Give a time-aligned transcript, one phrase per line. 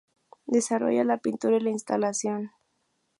[0.47, 2.49] Desarrolla la pintura y la instalación.